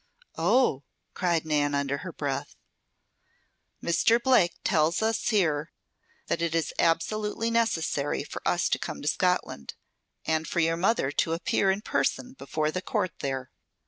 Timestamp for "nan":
1.45-1.75